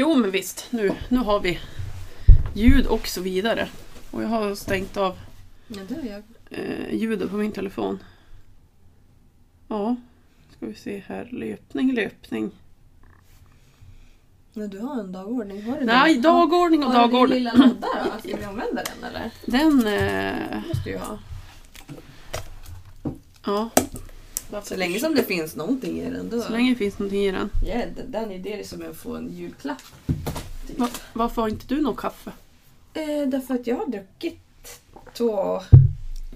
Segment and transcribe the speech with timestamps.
[0.00, 1.58] Jo men visst, nu, nu har vi
[2.54, 3.68] ljud och så vidare.
[4.10, 5.16] Och jag har stängt av
[5.68, 6.22] Ja, det har jag.
[6.50, 7.98] eh, ljudet på min telefon.
[9.68, 9.96] Ja,
[10.56, 11.28] ska vi se här.
[11.32, 12.50] Löpning, löpning.
[14.54, 16.20] Men du har en dagordning, har du Nej, det?
[16.20, 17.38] dagordning och Har du din dagordning.
[17.38, 18.28] lilla låda då?
[18.28, 19.30] Ska vi använda den eller?
[19.46, 19.86] Den...
[19.86, 21.18] Eh, måste ju ha.
[23.46, 23.70] ja.
[24.62, 26.40] Så länge som det finns någonting i den då.
[26.40, 27.50] Så länge det finns någonting i den.
[27.66, 29.82] Ja, d- den är det som att få en julklapp.
[30.66, 30.78] Typ.
[30.78, 32.32] Va, varför har inte du något kaffe?
[32.94, 34.80] Eh, därför att jag har druckit
[35.14, 35.60] två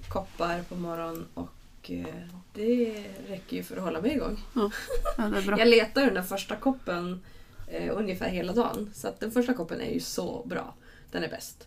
[0.08, 1.50] koppar på morgonen och
[1.90, 2.06] eh,
[2.54, 4.38] det räcker ju för att hålla mig igång.
[4.54, 4.70] Ja,
[5.16, 5.58] det är bra.
[5.58, 7.20] Jag letar den där första koppen
[7.68, 8.90] eh, ungefär hela dagen.
[8.94, 10.74] Så att den första koppen är ju så bra.
[11.10, 11.66] Den är bäst.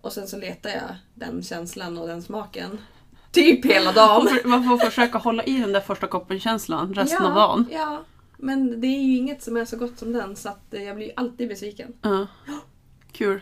[0.00, 2.78] Och sen så letar jag den känslan och den smaken
[3.36, 4.24] typ hela dagen.
[4.24, 7.66] Varför, varför försöka hålla i den där första koppen-känslan resten ja, av dagen?
[7.72, 8.04] Ja,
[8.36, 10.96] men det är ju inget som är så gott som den så att eh, jag
[10.96, 11.92] blir alltid besviken.
[12.02, 12.26] Ja.
[13.12, 13.40] Kul.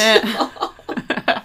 [0.00, 0.30] Eh,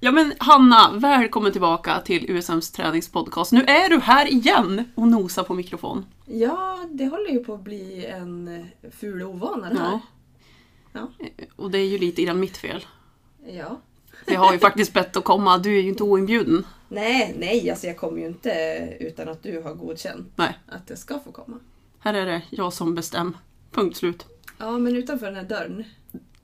[0.00, 3.52] ja men Hanna, välkommen tillbaka till USMs träningspodcast.
[3.52, 6.06] Nu är du här igen och nosar på mikrofon.
[6.26, 9.90] Ja, det håller ju på att bli en eh, ful ovana det här.
[9.90, 10.00] Ja.
[10.92, 11.08] Ja.
[11.56, 12.86] Och det är ju lite grann mitt fel.
[13.46, 13.80] Ja.
[14.26, 16.66] Jag har ju faktiskt bett att komma, du är ju inte oinbjuden.
[16.88, 18.50] Nej, nej, alltså jag kommer ju inte
[19.00, 21.56] utan att du har godkänt Nej, att jag ska få komma.
[21.98, 23.32] här är det jag som bestämmer.
[23.70, 24.26] Punkt slut.
[24.58, 25.84] Ja, men utanför den här dörren,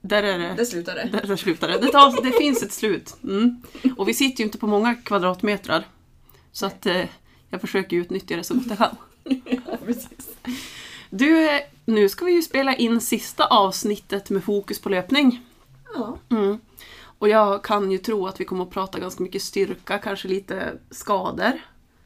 [0.01, 0.53] Där är det.
[0.57, 1.09] där slutar det.
[1.11, 1.77] Där, där slutar det.
[1.77, 3.15] Det, tar, det finns ett slut.
[3.23, 3.61] Mm.
[3.97, 5.87] Och vi sitter ju inte på många kvadratmetrar.
[6.51, 7.05] Så att eh,
[7.49, 8.95] jag försöker utnyttja det så gott jag kan.
[9.45, 10.37] Ja, precis.
[11.09, 15.41] Du, eh, nu ska vi ju spela in sista avsnittet med fokus på löpning.
[15.95, 16.57] Ja, Mm.
[17.19, 20.73] Och jag kan ju tro att vi kommer att prata ganska mycket styrka, kanske lite
[20.89, 21.53] skador.
[21.53, 21.59] I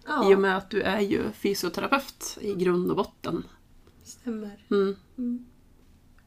[0.08, 3.44] och ja med att du är ju fysioterapeut i grund och botten.
[4.04, 4.66] stämmer.
[4.72, 4.96] Mm.
[5.18, 5.46] Mm.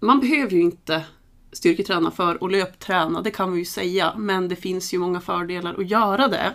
[0.00, 1.04] Man behöver ju inte
[1.52, 4.14] styrketräna för att löpträna, det kan vi ju säga.
[4.16, 6.52] Men det finns ju många fördelar att göra det.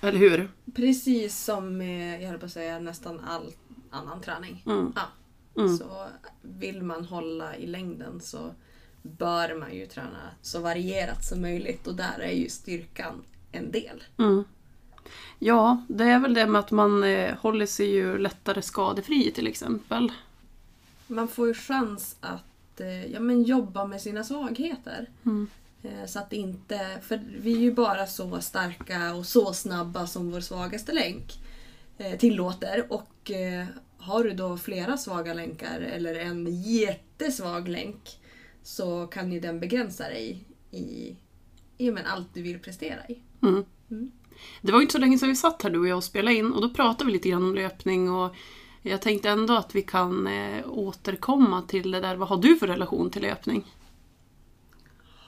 [0.00, 0.50] Eller hur?
[0.74, 3.52] Precis som med, jag höll på att säga, nästan all
[3.90, 4.62] annan träning.
[4.66, 4.92] Mm.
[4.96, 5.02] Ja.
[5.62, 5.76] Mm.
[5.76, 6.06] Så
[6.42, 8.54] vill man hålla i längden så
[9.02, 13.22] bör man ju träna så varierat som möjligt och där är ju styrkan
[13.52, 14.02] en del.
[14.18, 14.44] Mm.
[15.38, 19.46] Ja, det är väl det med att man eh, håller sig ju lättare skadefri till
[19.46, 20.12] exempel.
[21.06, 25.06] Man får ju chans att eh, ja, men jobba med sina svagheter.
[25.26, 25.48] Mm.
[25.82, 30.30] Eh, Så att inte, för vi är ju bara så starka och så snabba som
[30.30, 31.38] vår svagaste länk
[31.98, 32.92] eh, tillåter.
[32.92, 33.66] Och eh,
[33.98, 38.18] har du då flera svaga länkar eller en jättesvag länk
[38.62, 41.16] så kan ju den begränsa dig i,
[41.78, 43.18] i men allt du vill prestera i.
[43.42, 43.64] Mm.
[43.90, 44.10] Mm.
[44.62, 46.36] Det var ju inte så länge sedan vi satt här du och jag och spelade
[46.36, 48.34] in och då pratade vi lite grann om löpning och
[48.82, 52.16] jag tänkte ändå att vi kan eh, återkomma till det där.
[52.16, 53.74] Vad har du för relation till löpning?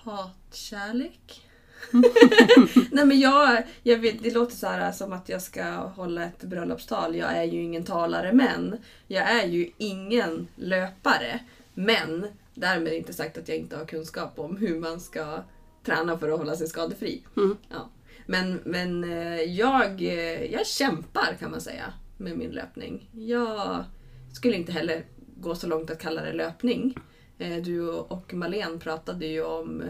[0.04, 1.46] Hatkärlek?
[2.90, 6.44] Nej men jag, jag vet, det låter så här som att jag ska hålla ett
[6.44, 7.16] bröllopstal.
[7.16, 8.76] Jag är ju ingen talare men
[9.06, 11.40] jag är ju ingen löpare.
[11.74, 12.26] Men
[12.60, 15.42] därmed inte sagt att jag inte har kunskap om hur man ska
[15.84, 17.24] träna för att hålla sig skadefri.
[17.36, 17.56] Mm.
[17.68, 17.90] Ja.
[18.26, 23.10] Men, men eh, jag, eh, jag kämpar kan man säga med min löpning.
[23.12, 23.84] Jag
[24.32, 25.04] skulle inte heller
[25.36, 26.96] gå så långt att kalla det löpning.
[27.38, 29.82] Eh, Du och Malen pratade ju om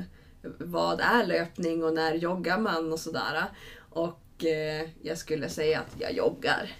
[0.59, 3.45] vad är löpning och när joggar man och sådär.
[3.91, 4.45] Och
[5.03, 6.73] jag skulle säga att jag joggar.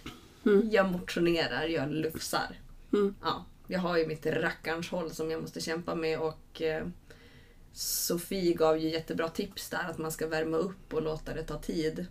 [0.47, 0.71] Mm.
[0.71, 2.59] Jag motionerar, jag lufsar.
[2.93, 3.15] Mm.
[3.23, 6.87] Ja, jag har ju mitt rackarns håll som jag måste kämpa med och eh,
[7.73, 11.59] Sofie gav ju jättebra tips där att man ska värma upp och låta det ta
[11.59, 12.07] tid.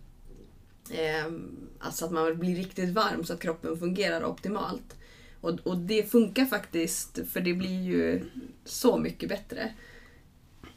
[0.90, 1.32] Eh,
[1.78, 4.96] alltså att man blir riktigt varm så att kroppen fungerar optimalt.
[5.40, 8.24] Och, och det funkar faktiskt för det blir ju
[8.64, 9.74] så mycket bättre.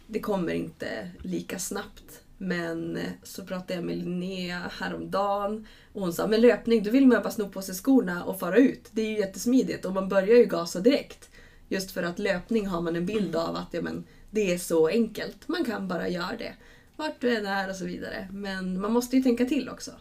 [0.07, 2.22] Det kommer inte lika snabbt.
[2.43, 7.07] Men eh, så pratade jag med Linnea häromdagen och hon sa men löpning, då vill
[7.07, 8.89] man bara sno på sig skorna och fara ut.
[8.91, 11.29] Det är ju jättesmidigt och man börjar ju gasa direkt.
[11.67, 14.87] Just för att löpning har man en bild av att ja, men, det är så
[14.87, 15.47] enkelt.
[15.47, 16.53] Man kan bara göra det.
[16.95, 18.27] Vart du än är och så vidare.
[18.31, 19.91] Men man måste ju tänka till också.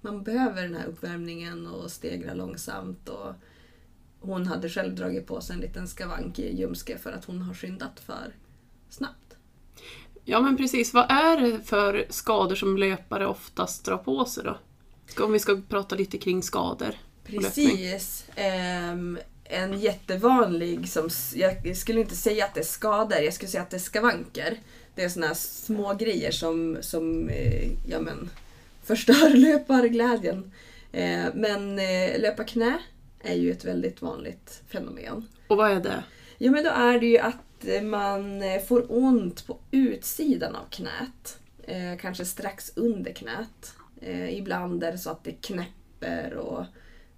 [0.00, 3.08] Man behöver den här uppvärmningen och stegra långsamt.
[3.08, 3.34] Och
[4.20, 7.54] hon hade själv dragit på sig en liten skavank i ljumske för att hon har
[7.54, 8.34] skyndat för
[8.88, 9.29] snabbt.
[10.24, 14.58] Ja men precis, vad är det för skador som löpare oftast drar på sig då?
[15.24, 16.94] Om vi ska prata lite kring skador.
[17.24, 18.24] Precis.
[18.36, 23.62] Ehm, en jättevanlig, som, jag skulle inte säga att det är skador, jag skulle säga
[23.62, 24.58] att det är skavanker.
[24.94, 28.30] Det är såna här små grejer som, som eh, ja, men,
[28.84, 30.52] förstör löparglädjen.
[30.92, 32.78] Eh, men eh, löparknä
[33.20, 35.28] är ju ett väldigt vanligt fenomen.
[35.46, 36.04] Och vad är det?
[36.38, 37.36] Ja men då är det ju att
[37.82, 41.38] man eh, får ont på utsidan av knät.
[41.62, 43.74] Eh, kanske strax under knät.
[44.00, 46.64] Eh, ibland är det så att det knäpper och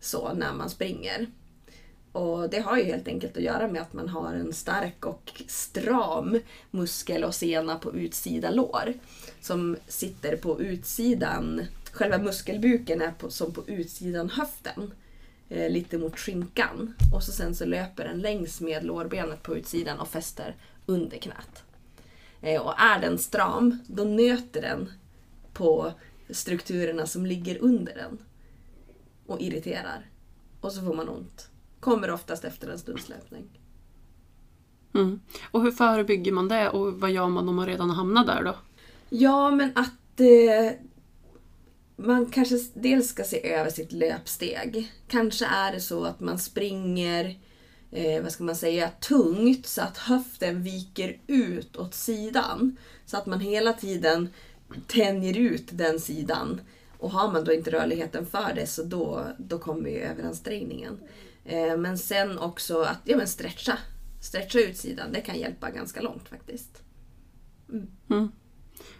[0.00, 1.26] så när man springer.
[2.12, 5.42] Och det har ju helt enkelt att göra med att man har en stark och
[5.46, 6.38] stram
[6.70, 8.92] muskel och sena på utsida lår.
[9.40, 11.62] Som sitter på utsidan,
[11.92, 14.94] själva muskelbuken är på, som på utsidan höften.
[15.52, 16.94] Eh, lite mot skinkan.
[17.14, 20.56] Och så sen så löper den längs med lårbenet på utsidan och fäster
[20.86, 21.64] under knät.
[22.40, 24.92] Eh, och är den stram, då nöter den
[25.52, 25.92] på
[26.30, 28.18] strukturerna som ligger under den.
[29.26, 30.06] Och irriterar.
[30.60, 31.48] Och så får man ont.
[31.80, 33.60] Kommer oftast efter en stunds löpning.
[34.94, 35.20] Mm.
[35.50, 38.42] Och hur förebygger man det och vad gör man om man redan har hamnat där
[38.42, 38.54] då?
[39.08, 40.78] Ja, men att eh,
[42.06, 44.92] man kanske dels ska se över sitt löpsteg.
[45.08, 47.38] Kanske är det så att man springer
[47.90, 52.76] eh, vad ska man säga, tungt så att höften viker ut åt sidan.
[53.06, 54.28] Så att man hela tiden
[54.86, 56.60] tänjer ut den sidan.
[56.98, 61.00] Och har man då inte rörligheten för det så då, då kommer ju överansträngningen.
[61.44, 63.78] Eh, men sen också att ja, men stretcha.
[64.22, 66.82] Stretcha utsidan, det kan hjälpa ganska långt faktiskt.
[67.68, 67.86] Mm.
[68.10, 68.32] mm.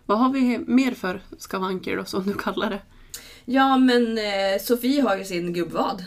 [0.06, 2.81] Vad har vi mer för skavanker då, som du kallar det?
[3.44, 6.04] Ja, men eh, Sofie har ju sin gubbvad.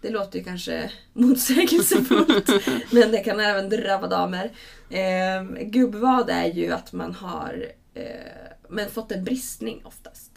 [0.00, 2.50] Det låter ju kanske motsägelsefullt,
[2.92, 4.52] men det kan även drabba damer.
[4.90, 10.30] Eh, gubbvad är ju att man har eh, men fått en bristning oftast.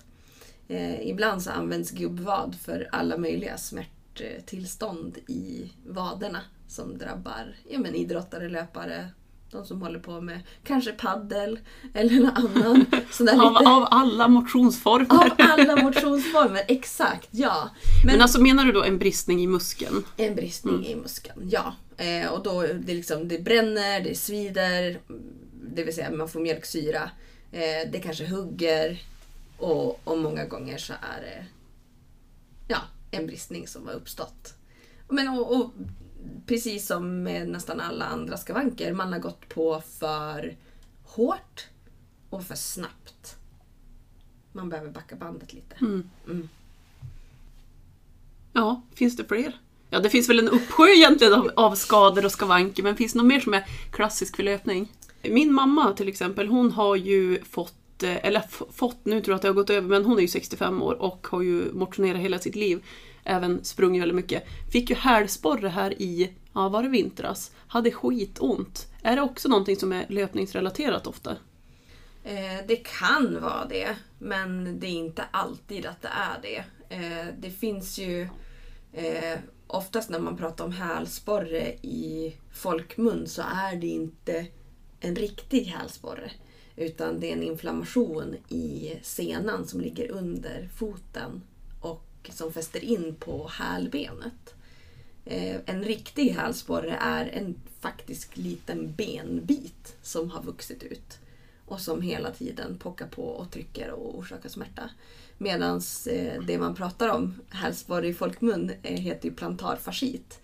[0.67, 7.95] Eh, ibland så används gubbvad för alla möjliga smärttillstånd i vaderna som drabbar ja, men
[7.95, 9.09] idrottare, löpare,
[9.55, 11.59] de som håller på med kanske paddel
[11.93, 12.85] eller någon annan.
[13.11, 13.69] Sån av, lite...
[13.69, 15.25] av alla motionsformer.
[15.25, 17.27] Av alla motionsformer, exakt.
[17.31, 17.69] ja.
[18.03, 20.03] Men, Men alltså menar du då en bristning i muskeln?
[20.17, 20.85] En bristning mm.
[20.85, 21.75] i muskeln, ja.
[21.97, 24.99] Eh, och då det, liksom, det bränner, det svider,
[25.75, 27.09] det vill säga man får mjölksyra.
[27.51, 29.01] Eh, det kanske hugger
[29.57, 31.45] och, och många gånger så är det
[32.67, 32.77] ja,
[33.11, 34.53] en bristning som har uppstått.
[35.09, 35.71] Men, och, och
[36.45, 40.55] precis som med nästan alla andra skavanker, man har gått på för
[41.03, 41.67] hårt
[42.29, 43.37] och för snabbt.
[44.51, 45.75] Man behöver backa bandet lite.
[45.81, 46.09] Mm.
[46.25, 46.49] Mm.
[48.53, 49.59] Ja, finns det fler?
[49.89, 53.17] Ja, det finns väl en uppsjö egentligen av, av skador och skavanker, men finns det
[53.17, 54.91] något mer som är klassisk för löpning?
[55.21, 59.41] Min mamma till exempel, hon har ju fått eh, eller fått, nu tror jag att
[59.41, 62.39] det har gått över, men hon är ju 65 år och har ju motionerat hela
[62.39, 62.83] sitt liv
[63.25, 64.43] även sprungit väldigt mycket.
[64.71, 68.87] Fick ju hälsporre här i, ja var det vintras, hade skitont.
[69.01, 71.37] Är det också någonting som är löpningsrelaterat ofta?
[72.23, 76.63] Eh, det kan vara det, men det är inte alltid att det är det.
[76.95, 78.21] Eh, det finns ju
[78.93, 84.45] eh, oftast när man pratar om hälsporre i folkmun så är det inte
[84.99, 86.31] en riktig hälsporre.
[86.75, 91.41] Utan det är en inflammation i senan som ligger under foten
[92.33, 94.55] som fäster in på hälbenet.
[95.25, 101.19] Eh, en riktig hälsporre är en faktisk liten benbit som har vuxit ut
[101.65, 104.89] och som hela tiden pockar på och trycker och orsakar smärta.
[105.37, 105.81] Medan
[106.11, 110.39] eh, det man pratar om, hälsporre i folkmun, eh, heter ju plantarfascit.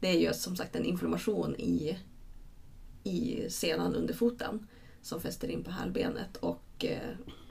[0.00, 1.98] Det är ju som sagt en inflammation i,
[3.04, 4.66] i senan under foten
[5.02, 6.84] som fäster in på hälbenet och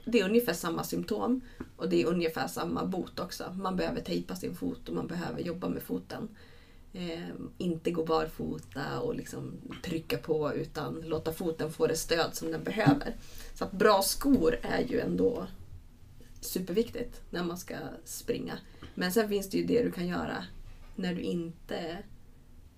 [0.06, 1.40] det är ungefär samma symptom
[1.76, 3.54] och det är ungefär samma bot också.
[3.58, 6.28] Man behöver tejpa sin fot och man behöver jobba med foten.
[6.92, 9.52] Eh, inte gå barfota och liksom
[9.84, 13.16] trycka på utan låta foten få det stöd som den behöver.
[13.54, 15.46] Så att bra skor är ju ändå
[16.40, 18.58] superviktigt när man ska springa.
[18.94, 20.44] Men sen finns det ju det du kan göra
[20.96, 21.98] när du inte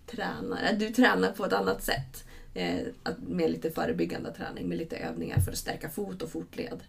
[0.07, 0.73] tränar.
[0.79, 2.25] Du tränar på ett annat sätt.
[2.55, 6.83] Eh, med lite förebyggande träning, med lite övningar för att stärka fot och fotled.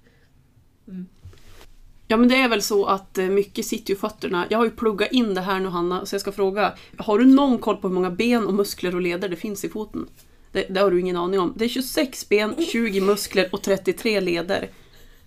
[0.89, 1.07] Mm.
[2.07, 4.45] Ja men det är väl så att eh, mycket sitter ju i fötterna.
[4.49, 6.73] Jag har ju pluggat in det här nu Hanna, så jag ska fråga.
[6.97, 9.69] Har du någon koll på hur många ben och muskler och leder det finns i
[9.69, 10.07] foten?
[10.51, 11.53] Det, det har du ingen aning om.
[11.57, 14.69] Det är 26 ben, 20 muskler och 33 leder.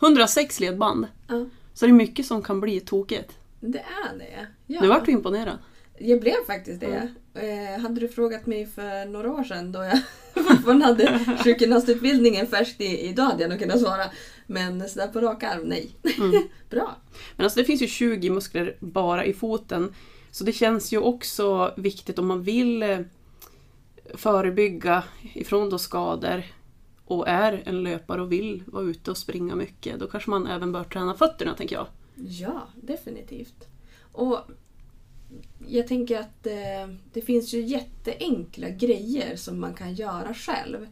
[0.02, 1.06] 106 ledband.
[1.28, 1.46] Ja.
[1.74, 3.32] Så det är mycket som kan bli tokigt.
[3.60, 4.46] Det är det.
[4.66, 4.80] Ja.
[4.80, 5.58] Nu vart du imponerad.
[5.98, 7.10] Jag blev faktiskt det.
[7.34, 7.80] Mm.
[7.82, 9.98] hade du frågat mig för några år sedan då jag
[10.44, 14.04] fortfarande hade sjukgymnastutbildningen färskt idag hade jag nog kunnat svara.
[14.46, 15.96] Men sådär på rak arm, nej.
[16.18, 16.48] Mm.
[16.70, 16.96] Bra.
[17.36, 19.94] Men alltså det finns ju 20 muskler bara i foten.
[20.30, 22.98] Så det känns ju också viktigt om man vill eh,
[24.14, 26.42] förebygga ifrån då skador
[27.04, 30.72] och är en löpare och vill vara ute och springa mycket, då kanske man även
[30.72, 31.86] bör träna fötterna tänker jag.
[32.14, 33.68] Ja, definitivt.
[34.12, 34.38] Och
[35.68, 40.86] jag tänker att eh, det finns ju jätteenkla grejer som man kan göra själv.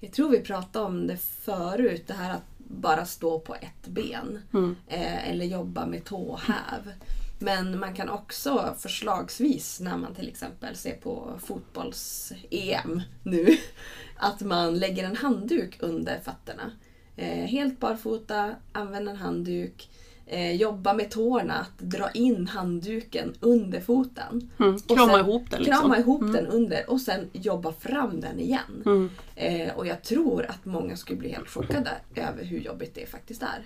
[0.00, 4.42] Jag tror vi pratade om det förut, det här att bara stå på ett ben.
[4.54, 4.76] Mm.
[4.86, 6.92] Eh, eller jobba med tåhäv.
[7.38, 13.46] Men man kan också förslagsvis när man till exempel ser på fotbolls-EM nu,
[14.16, 16.70] att man lägger en handduk under fötterna.
[17.16, 19.90] Eh, helt barfota, använd en handduk.
[20.28, 24.50] Eh, jobba med tårna, att dra in handduken under foten.
[24.58, 24.78] Mm.
[24.80, 25.80] Krama sen ihop den liksom.
[25.80, 28.82] Krama ihop den under och sen jobba fram den igen.
[28.86, 29.10] Mm.
[29.36, 33.42] Eh, och jag tror att många skulle bli helt chockade över hur jobbigt det faktiskt
[33.42, 33.62] är.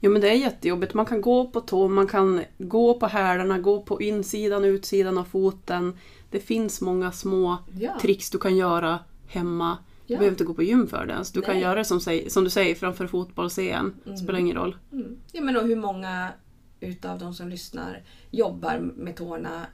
[0.00, 0.94] Jo men det är jättejobbigt.
[0.94, 5.18] Man kan gå på tå, man kan gå på hälarna, gå på insidan och utsidan
[5.18, 5.98] av foten.
[6.30, 7.98] Det finns många små Ja.
[8.00, 9.78] tricks du kan göra hemma.
[10.08, 11.12] Du behöver inte gå på gym för det.
[11.12, 11.32] ens.
[11.32, 11.62] du kan Nej.
[11.62, 13.94] göra det som, som du säger framför fotbolls-EM.
[14.16, 14.76] Spelar ingen roll.
[14.92, 15.16] Mm.
[15.32, 16.32] Ja, men och hur många
[16.80, 19.66] utav de som lyssnar jobbar med tårna,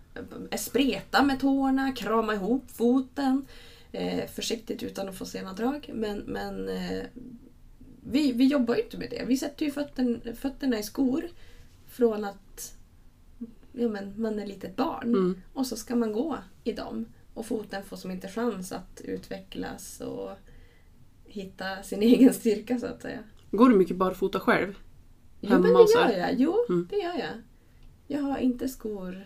[0.57, 3.47] spreta med tårna, krama ihop foten.
[3.93, 5.91] Eh, försiktigt utan att få sena drag.
[5.95, 7.03] Men, men eh,
[8.01, 9.25] vi, vi jobbar ju inte med det.
[9.27, 11.29] Vi sätter ju fötten, fötterna i skor
[11.87, 12.77] från att
[13.73, 15.09] ja, men man är litet barn.
[15.09, 15.43] Mm.
[15.53, 17.07] Och så ska man gå i dem.
[17.35, 20.31] Och foten får som inte chans att utvecklas och
[21.25, 23.19] hitta sin egen styrka så att säga.
[23.51, 24.79] Går du mycket barfota själv?
[25.41, 26.35] Jo, men det gör jag.
[26.41, 26.89] Jo, Mm.
[26.91, 27.43] det gör jag.
[28.07, 29.25] Jag har inte skor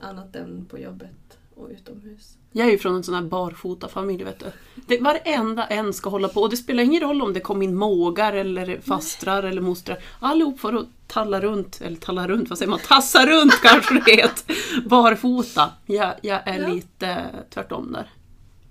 [0.00, 2.36] annat än på jobbet och utomhus.
[2.52, 4.46] Jag är ju från en sån här barfota-familj, vet du.
[4.86, 6.40] Det, varenda en ska hålla på.
[6.40, 9.98] Och det spelar ingen roll om det kom in mågar eller fastrar eller mostrar.
[10.20, 10.72] Allihop får
[11.14, 12.78] talla runt, eller talla runt, vad säger man?
[12.78, 14.56] Tassa runt kanske det heter.
[14.88, 15.72] Barfota.
[15.86, 16.68] Jag, jag är Ja.
[16.68, 18.10] lite tvärtom där.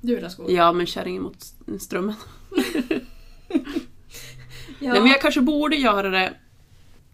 [0.02, 0.52] Du vill ha skor?
[0.52, 1.46] Ja, men kärringen mot
[1.80, 2.16] strömmen.
[2.50, 2.60] Ja.
[4.80, 6.34] Nej, men jag kanske borde göra det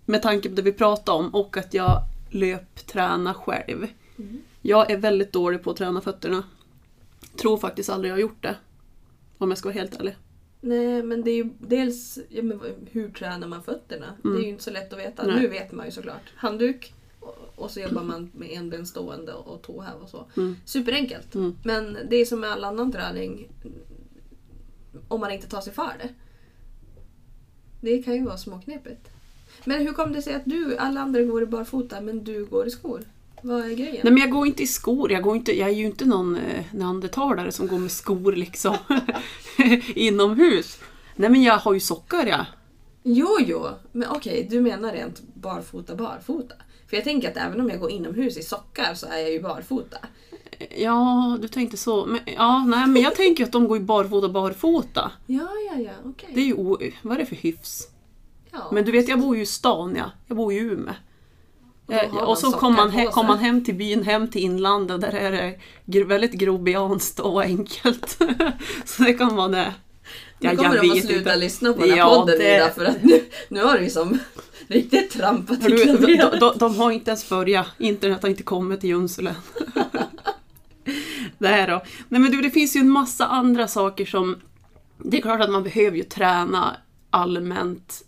[0.05, 3.88] med tanke på det vi pratade om och att jag löptränar själv.
[4.17, 4.41] Mm.
[4.62, 6.43] Jag är väldigt dålig på att träna fötterna.
[7.41, 8.55] Tror faktiskt aldrig jag har gjort det.
[9.38, 10.15] Om jag ska vara helt ärlig.
[10.62, 12.60] Nej, men det är ju dels ja, men
[12.92, 14.18] hur tränar man fötterna?
[14.24, 15.24] Det är ju inte så lätt att veta.
[15.24, 15.36] Mm.
[15.36, 15.44] Nej.
[15.44, 16.34] Nu vet man ju såklart.
[16.36, 16.94] Handduk
[17.56, 20.25] och, så jobbar man med enbenstående och tåhäv och så.
[20.38, 20.56] Mm.
[20.66, 21.36] Superenkelt.
[21.36, 21.58] Mm.
[21.63, 23.50] Men det är som med all annan träning.
[25.08, 26.10] Om man inte tar sig för det.
[27.82, 29.10] Det kan ju vara småknepigt.
[29.66, 32.68] Men hur kom det sig att du, alla andra går i barfota men du går
[32.68, 33.04] i skor?
[33.43, 34.00] Vad är grejen?
[34.03, 36.36] Nej men jag går inte i skor, jag, går inte, jag är ju inte någon
[36.36, 38.77] eh, neandertalare som går med skor liksom
[39.96, 40.79] inomhus.
[41.15, 42.46] Nej men jag har ju sockar ja.
[43.03, 43.65] Jo, jo.
[43.91, 46.55] Men okej, du menar rent barfota, barfota.
[46.89, 49.41] För jag tänker att även om jag går inomhus i sockar så är jag ju
[49.41, 49.98] barfota.
[50.77, 52.05] Ja, du tänkte så.
[52.05, 55.12] Men, ja, nej, men jag tänker att de går i barfota, barfota.
[55.25, 56.29] Ja, ja, ja, okej.
[56.34, 56.77] Det är ju o...
[57.01, 57.88] Vad är det för hyfs?
[58.51, 58.69] Ja.
[58.72, 60.12] Men du vet, jag bor ju i stan, ja.
[60.27, 60.93] Jag bor i Umeå.
[61.89, 64.41] Och Eh, man Och så kom man, he- kom man hem till byn, hem till
[64.41, 65.55] inlandet, där är
[65.86, 68.17] det väldigt grobianskt och enkelt.
[68.86, 69.74] så det kan vara det.
[70.39, 73.03] Nu kommer de att sluta lyssna på den här Ja, podden det- Ida, för att
[73.03, 74.19] nu, nu har du ju som
[74.67, 76.39] riktigt trampat i Hörru, de, klaveret.
[76.39, 77.67] de, de har inte ens börjat.
[77.77, 79.36] Internet har inte kommit till Junsele.
[81.38, 81.81] det här då.
[82.10, 84.38] Nej men du, det finns ju en massa andra saker som...
[85.03, 86.75] Det är klart att man behöver ju träna
[87.10, 88.01] allmänt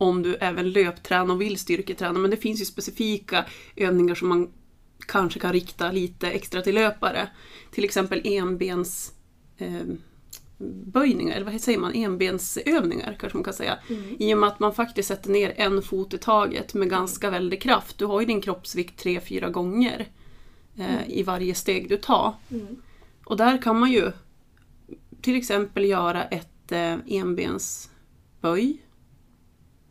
[0.00, 3.44] om du även löptränar och vill styrketräna, men det finns ju specifika
[3.76, 4.50] övningar som man
[5.06, 7.28] kanske kan rikta lite extra till löpare.
[7.70, 9.12] Till exempel enbens...
[9.58, 9.82] Eh,
[10.84, 13.78] böjningar, eller vad säger man, enbensövningar kanske man kan säga.
[14.18, 17.62] I och med att man faktiskt sätter ner en fot i taget med ganska väldig
[17.62, 17.98] kraft.
[17.98, 20.08] Du har ju din kroppsvikt tre, fyra gånger
[20.76, 22.34] eh, i varje steg du tar.
[22.50, 22.66] Mm.
[23.24, 24.12] Och där kan man ju
[25.22, 28.82] till exempel göra ett eh, enbensböj.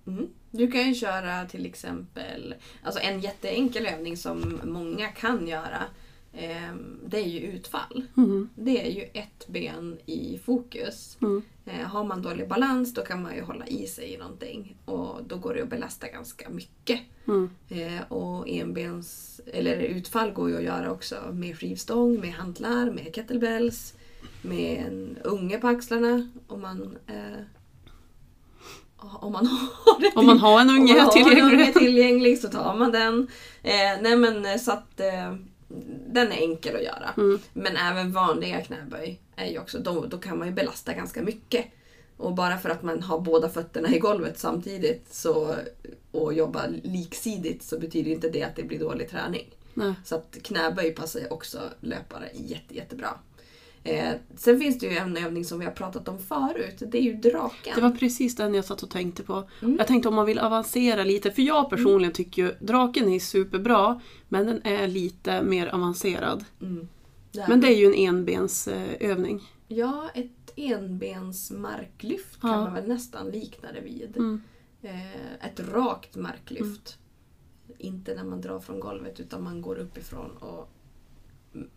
[0.09, 0.29] Mm.
[0.51, 5.83] Du kan ju köra till exempel, alltså en jätteenkel övning som många kan göra,
[6.33, 8.03] ehm, det är ju utfall.
[8.17, 8.49] Mm.
[8.55, 11.17] Det är ju ett ben i fokus.
[11.21, 11.41] Mm.
[11.65, 15.23] Eh, har man dålig balans då kan man ju hålla i sig i någonting och
[15.27, 16.99] då går det att belasta ganska mycket.
[17.27, 17.49] Mm.
[17.69, 23.15] Eh, och enbens, eller utfall går ju att göra också med skivstång, med hantlar, med
[23.15, 23.93] kettlebells,
[24.41, 27.43] med en unge på axlarna om man, eh,
[29.01, 29.47] om man
[29.85, 31.73] har det Om man har en unge om man har en unge tillgänglig.
[31.73, 33.27] tillgänglig så tar man den.
[33.63, 35.35] Eh, nej men eh, så att eh,
[36.07, 37.09] den är enkel att göra.
[37.17, 37.39] Mm.
[37.53, 41.65] Men även vanliga knäböj är ju också, då, då kan man ju belasta ganska mycket.
[42.17, 45.55] Och bara för att man har båda fötterna i golvet samtidigt så,
[46.11, 49.55] och jobbar liksidigt så betyder inte det att det blir dålig träning.
[49.73, 49.93] Nej.
[50.05, 53.09] Så att knäböj passar också löpare jätte, jättebra.
[53.83, 56.83] Eh, sen finns det ju en övning som vi har pratat om förut.
[56.87, 57.75] Det är ju draken.
[57.75, 59.49] Det var precis den jag satt och tänkte på.
[59.61, 59.75] Mm.
[59.77, 64.01] Jag tänkte om man vill avancera lite, för jag personligen tycker ju draken är superbra,
[64.29, 66.45] men den är lite mer avancerad.
[66.61, 66.87] Mm.
[67.31, 67.45] Där.
[67.47, 69.41] Men det är ju en enbensövning.
[69.67, 72.63] Ja, ett enbens marklyft kan Ja.
[72.63, 74.17] man väl nästan likna det vid.
[74.17, 74.41] Mm.
[74.81, 76.97] Eh, ett rakt marklyft.
[77.77, 80.31] Inte när man drar från golvet utan man går uppifrån.
[80.37, 80.69] Och...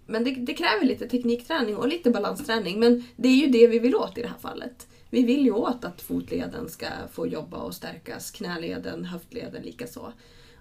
[0.06, 2.80] Men det, det kräver lite teknikträning och lite balansträning.
[2.80, 4.86] Men det är ju det vi vill åt i det här fallet.
[5.10, 8.30] Vi vill ju åt att fotleden ska få jobba och stärkas.
[8.30, 10.12] Knäleden, höftleden likaså.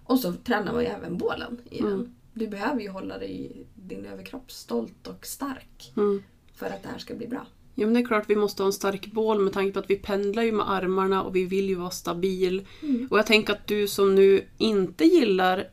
[0.03, 1.91] Och så tränar man ju även bålen i Mm.
[1.91, 2.15] den.
[2.33, 6.23] Du behöver ju hålla dig din överkropp stolt och stark Mm.
[6.55, 7.45] för att det här ska bli bra.
[7.75, 9.89] Ja men det är klart vi måste ha en stark bål med tanke på att
[9.89, 12.67] vi pendlar ju med armarna och vi vill ju vara stabil.
[12.81, 13.07] Mm.
[13.11, 15.67] Och jag tänker att du som nu inte gillar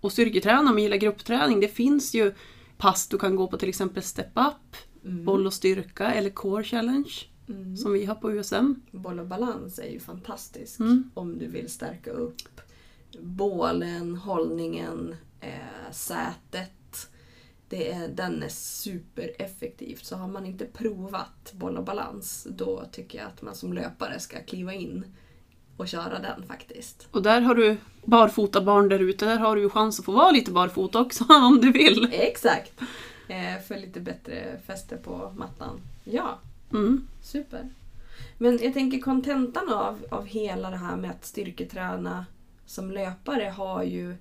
[0.00, 2.32] att styrketräna men gillar gruppträning, det finns ju
[2.84, 4.76] pass du kan gå på till exempel step up,
[5.24, 7.10] boll och styrka eller core challenge
[7.48, 7.76] Mm.
[7.76, 8.74] som vi har på USM.
[8.90, 11.10] Boll och balans är ju fantastisk Mm.
[11.14, 12.60] om du vill stärka upp
[13.20, 17.10] bålen, hållningen, eh, sätet.
[17.68, 19.98] Det är, den är supereffektiv.
[20.02, 24.20] Så har man inte provat boll och balans då tycker jag att man som löpare
[24.20, 25.04] ska kliva in
[25.76, 27.08] och köra den faktiskt.
[27.10, 30.12] Och där har du barfota barn där ute, där har du ju chans att få
[30.12, 32.08] vara lite barfota också om du vill.
[32.12, 32.72] Exakt!
[33.28, 35.80] Eh, för lite bättre fäste på mattan.
[36.04, 36.38] Ja,
[36.74, 37.08] Mm.
[37.22, 37.68] Super.
[38.38, 42.26] Men jag tänker kontentan av, av hela det här med att styrketräna
[42.66, 44.16] som löpare har ju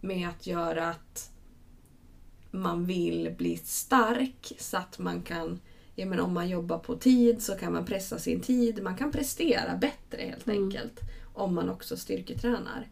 [0.00, 1.30] med att göra att
[2.50, 5.60] man vill bli stark så att man kan,
[5.94, 9.12] jag menar om man jobbar på tid så kan man pressa sin tid, man kan
[9.12, 10.64] prestera bättre helt Mm.
[10.64, 11.00] enkelt
[11.34, 12.88] om man också styrketränar.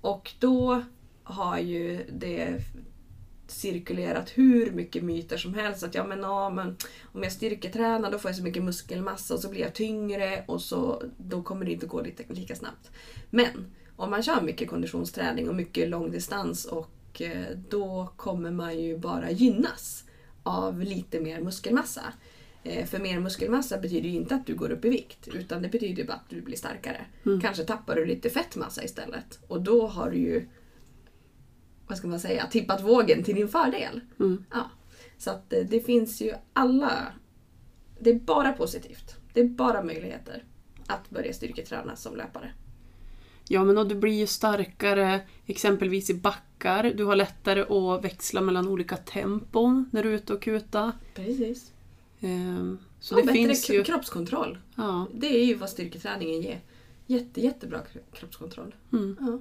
[0.00, 0.82] Och då
[1.22, 2.60] har ju det
[3.46, 5.82] cirkulerat hur mycket myter som helst.
[5.82, 6.76] Att ja, men, ja, men
[7.12, 10.60] om jag styrketränar då får jag så mycket muskelmassa och så blir jag tyngre och
[10.60, 12.90] så, då kommer det inte gå lite, lika snabbt.
[13.30, 18.98] Men om man kör mycket konditionsträning och mycket långdistans och eh, då kommer man ju
[18.98, 20.04] bara gynnas
[20.42, 22.02] av lite mer muskelmassa.
[22.64, 25.68] Eh, För mer muskelmassa betyder ju inte att du går upp i vikt utan det
[25.68, 27.06] betyder bara att du blir starkare.
[27.26, 27.40] Mm.
[27.40, 30.48] Kanske tappar du lite fettmassa istället och då har du ju
[31.88, 34.00] vad ska man säga, tippat vågen till din fördel.
[34.20, 34.44] Mm.
[34.50, 34.70] Ja.
[35.18, 37.12] Så att eh, det finns ju alla...
[38.00, 39.16] Det är bara positivt.
[39.32, 40.44] Det är bara möjligheter
[40.86, 42.52] att börja styrketräna som löpare.
[43.48, 46.92] Ja, men och du blir ju starkare exempelvis i backar.
[46.96, 50.92] Du har lättare att växla mellan olika tempon när du är ute och kutar.
[51.14, 51.72] Precis.
[52.20, 53.84] Ehm, Så det bättre finns ju...
[53.84, 54.58] kroppskontroll.
[54.76, 56.60] Ja, Det är ju vad styrketräningen ger.
[57.06, 58.74] Jätte, jättebra kro- kroppskontroll.
[58.92, 59.16] mm.
[59.20, 59.38] Ja.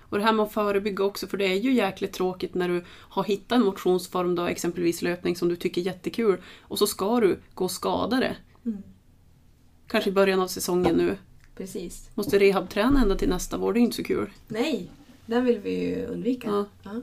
[0.00, 2.84] Och det här med att förebygga också, för det är ju jäkligt tråkigt när du
[2.88, 7.20] har hittat en motionsform, då, exempelvis löpning, som du tycker är jättekul, och så ska
[7.20, 8.36] du gå och skada det.
[8.64, 8.82] Mm.
[9.86, 11.16] Kanske i början av säsongen nu.
[11.56, 12.10] Precis.
[12.14, 14.30] Måste rehabträna ända till nästa vår, det är inte så kul.
[14.48, 14.90] Nej,
[15.26, 16.48] den vill vi ju undvika.
[16.48, 16.66] Ja.
[16.82, 17.00] Ja.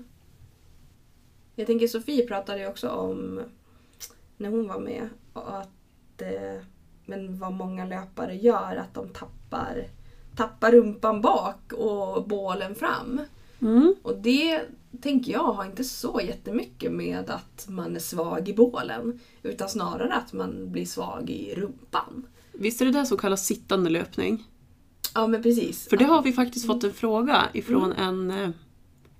[1.55, 3.41] Jag tänker Sofie pratade ju också om,
[4.41, 6.63] när hon var med, att eh,
[7.05, 9.87] men vad många löpare gör, att de tappar,
[10.35, 13.21] tappar rumpan bak och bålen fram.
[13.61, 13.95] Mm.
[14.01, 14.61] Och det
[15.01, 19.19] tänker jag har inte så jättemycket med att man är svag i bålen.
[19.43, 22.27] Utan snarare att man blir svag i rumpan.
[22.51, 24.47] Visst är det det som kallas sittande löpning?
[25.13, 25.87] Ja men precis.
[25.89, 28.49] För det har vi faktiskt fått en fråga ifrån en, eh,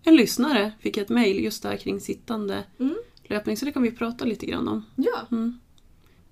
[0.04, 0.72] en lyssnare.
[0.80, 2.96] Fick ett mejl just där kring sittande Mm.
[3.32, 4.86] Löpning, så det kan vi prata lite grann om.
[4.96, 5.60] Ja, Mm.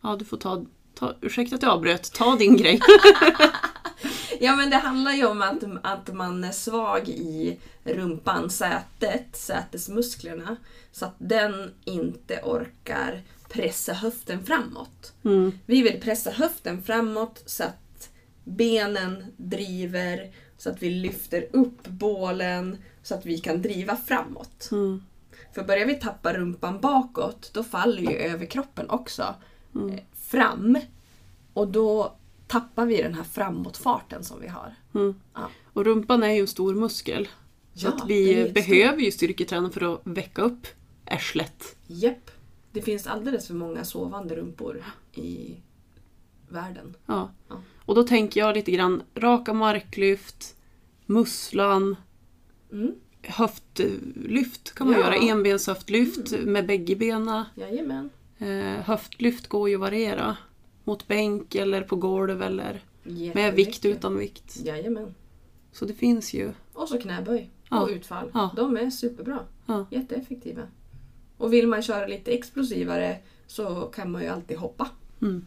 [0.01, 1.13] Ja, du får ta, ta...
[1.21, 2.79] Ursäkta att jag avbröt, ta din grej.
[4.41, 10.55] Ja men det handlar ju om att, att man är svag i rumpan, sätet, sätesmusklerna.
[10.91, 15.13] Så att den inte orkar pressa höften framåt.
[15.23, 15.51] Mm.
[15.65, 18.09] Vi vill pressa höften framåt så att
[18.43, 24.69] benen driver, så att vi lyfter upp bålen, så att vi kan driva framåt.
[24.71, 25.03] Mm.
[25.55, 29.35] För börjar vi tappa rumpan bakåt, då faller ju överkroppen också
[29.75, 29.89] Mm.
[29.93, 30.77] eh, fram.
[31.53, 32.15] Och då
[32.47, 34.75] tappar vi den här framåtfarten som vi har.
[34.95, 35.15] Mm.
[35.33, 35.49] Ja.
[35.73, 37.27] Och rumpan är ju en stor muskel.
[37.73, 40.67] Så Ja, att vi behöver ju styrketräna för att väcka upp
[41.05, 41.75] arslet.
[41.87, 42.31] Japp.
[42.71, 45.55] Det finns alldeles för många sovande rumpor i
[46.49, 46.95] världen.
[47.05, 47.29] Ja.
[47.49, 47.55] Ja.
[47.85, 50.55] Och då tänker jag lite grann raka marklyft,
[51.05, 51.95] musslan,
[52.71, 52.95] Mm.
[53.23, 55.05] Höftlyft kan man Ja.
[55.05, 55.15] göra.
[55.31, 57.43] Enbenshöftlyft med bägge benen.
[57.55, 58.09] Jajamän.
[58.37, 60.37] Eh, höftlyft går ju att variera.
[60.83, 62.81] Mot bänk eller på golv eller
[63.33, 64.57] med vikt utan vikt.
[64.65, 65.15] Jajamän.
[65.71, 66.51] Så det finns ju.
[66.73, 67.81] Och så knäböj Ja.
[67.81, 68.31] och utfall.
[68.33, 68.51] Ja.
[68.55, 69.39] De är superbra.
[69.65, 69.85] Ja.
[69.91, 70.61] Jätteeffektiva.
[71.37, 74.89] Och vill man köra lite explosivare så kan man ju alltid hoppa.
[75.21, 75.45] Mm.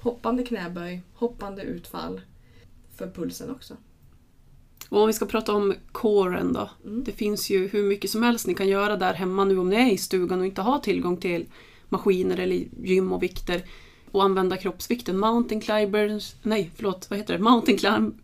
[0.00, 2.20] Hoppande knäböj, hoppande utfall.
[2.96, 3.76] För pulsen också.
[4.88, 6.70] Och om vi ska prata om kåren då.
[6.84, 7.04] Mm.
[7.04, 9.76] Det finns ju hur mycket som helst ni kan göra där hemma nu om ni
[9.76, 11.46] är i stugan och inte har tillgång till
[11.88, 13.62] maskiner eller gym och vikter.
[14.10, 15.18] Och använda kroppsvikten.
[15.18, 17.42] Mountain climbers, nej förlåt, vad heter det?
[17.44, 18.14] Mountain climb...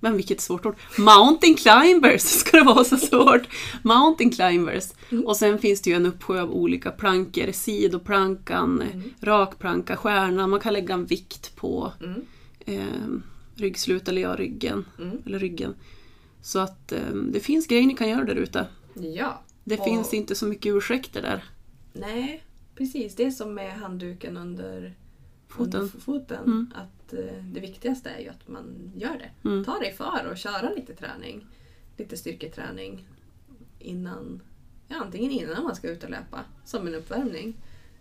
[0.00, 0.76] Men vilket svårt ord.
[0.98, 3.42] Mountain climbers ska det vara så svårt.
[3.82, 4.84] Mountain climbers.
[5.10, 5.26] Mm.
[5.26, 7.52] Och sen finns det ju en uppsjö av olika plankor.
[7.52, 9.02] Sidoplankan, Mm.
[9.20, 10.46] rakplanka, stjärna.
[10.46, 12.20] Man kan lägga en vikt på Mm.
[12.66, 13.20] eh,
[13.56, 14.84] ryggslut eller ja, ryggen.
[14.98, 15.16] Mm.
[15.26, 15.74] Eller ryggen.
[16.42, 18.66] Så att eh, det finns grejer ni kan göra där ute.
[18.94, 19.42] Ja.
[19.64, 21.44] Det Och- finns inte så mycket ursäkter där.
[21.92, 23.14] Nej, precis.
[23.16, 24.94] Det är som med handduken under
[25.48, 25.80] Foten.
[25.80, 26.44] Under foten.
[26.44, 26.72] Mm.
[26.74, 29.48] Att eh, det viktigaste är ju att man gör det.
[29.48, 29.64] Mm.
[29.64, 31.46] Ta dig för och köra lite träning.
[31.96, 33.08] Lite styrketräning
[33.78, 34.42] innan,
[34.88, 37.56] ja, antingen innan man ska ut och löpa som en uppvärmning.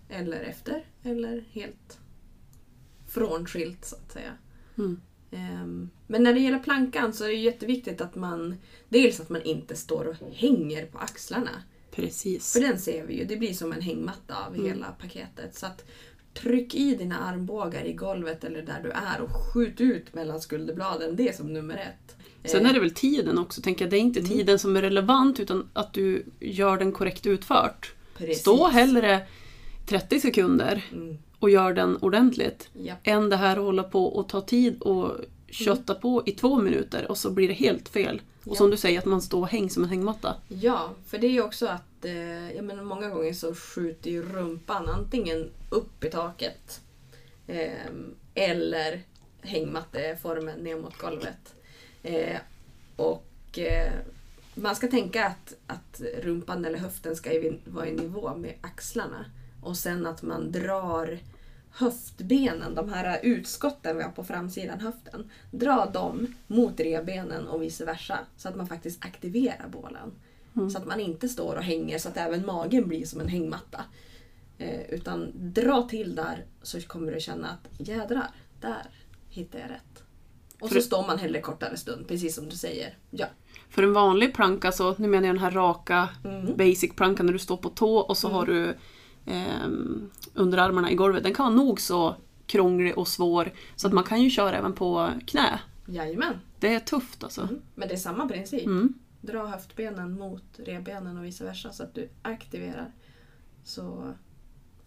[0.10, 0.86] Eller efter.
[1.04, 2.00] Eller helt
[3.08, 4.32] frånskilt så att säga.
[4.78, 5.02] Mm.
[5.32, 8.56] Ehm, Men när det gäller plankan så är det jätteviktigt att man
[8.90, 11.50] dels att man inte står och hänger på axlarna.
[11.92, 12.54] Precis.
[12.54, 14.66] För den ser vi ju, det blir som en hängmatta av Mm.
[14.66, 15.56] hela paketet.
[15.56, 15.86] Så att
[16.34, 21.16] tryck i dina armbågar i golvet eller där du är och skjut ut mellan skulderbladen.
[21.16, 22.16] Det är som nummer ett.
[22.52, 23.90] Sen Eh, är det väl tiden också, tänker jag.
[23.92, 24.32] Det är inte Mm.
[24.32, 27.94] tiden som är relevant utan att du gör den korrekt utfört.
[28.18, 28.40] precis.
[28.42, 29.26] Stå hellre
[29.86, 32.70] 30 sekunder Mm, och gör den ordentligt.
[32.74, 32.96] ja.
[33.04, 35.12] Än det här att hålla på och ta tid och
[35.50, 38.22] kötta på i två minuter och så blir det helt fel.
[38.44, 38.56] Och Ja.
[38.56, 40.36] som du säger, att man står och häng som en hängmatta.
[40.48, 44.24] ja, för det är ju också att eh, jag menar, många gånger så skjuter ju
[44.24, 46.82] rumpan antingen upp i taket
[47.48, 49.02] ehm, eller
[49.42, 51.56] hängmatteformen ner mot golvet.
[52.04, 52.38] Eh,
[52.96, 53.92] och eh,
[54.56, 57.30] man ska tänka att, att rumpan eller höften ska
[57.66, 59.26] vara i nivå med axlarna.
[59.62, 61.20] Och sen att man drar
[61.72, 67.86] höftbenen, de här utskotten vi har på framsidan höften, dra dem mot revbenen och vice
[67.86, 68.20] versa.
[68.38, 70.12] Så att man faktiskt aktiverar bålen.
[70.72, 73.84] Så att man inte står och hänger så att även magen blir som en hängmatta.
[74.58, 78.28] Eh, utan dra till där så kommer du känna att jädrar,
[78.62, 78.90] där
[79.30, 80.04] hittar jag rätt.
[80.62, 82.98] Och så står man hellre kortare stund, precis som du säger.
[83.10, 83.26] Ja.
[83.70, 86.58] För en vanlig planka, så, nu menar jag den här raka Mm.
[86.58, 88.76] basic plankan när du står på tå och så har du
[89.26, 91.24] ehm, underarmarna i golvet.
[91.24, 94.74] Den kan vara nog så krånglig och svår så att man kan ju köra även
[94.74, 95.60] på knä.
[95.88, 96.36] Jajamän.
[96.60, 97.42] Det är tufft alltså.
[97.42, 97.62] Mm.
[97.76, 98.66] Men det är samma princip.
[98.66, 98.94] Mm.
[99.22, 102.92] Dra höftbenen mot revbenen och vice versa så att du aktiverar.
[103.64, 104.14] Så,